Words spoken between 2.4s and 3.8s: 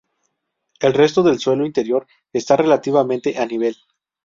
relativamente a nivel.